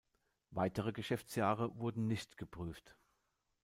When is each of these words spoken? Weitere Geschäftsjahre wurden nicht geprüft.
Weitere 0.49 0.93
Geschäftsjahre 0.93 1.77
wurden 1.77 2.07
nicht 2.07 2.35
geprüft. 2.35 2.95